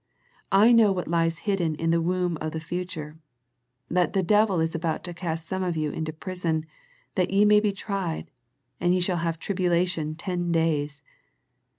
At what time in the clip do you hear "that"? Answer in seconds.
3.87-4.13, 7.13-7.29